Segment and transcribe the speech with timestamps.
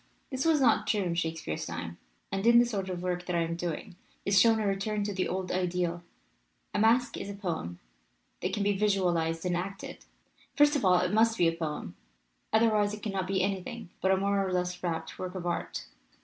[0.31, 1.99] "This was not true in Shakespeare's time.
[2.31, 5.13] And in the sort of work that I am doing is shown a return to
[5.13, 6.01] the old ideal.
[6.73, 7.77] A masque is a poem
[8.41, 10.03] that can be visualized and acted.
[10.55, 11.95] First of all it must be a poem,
[12.51, 15.85] otherwise it cannot be anything but a more or less warped work of art.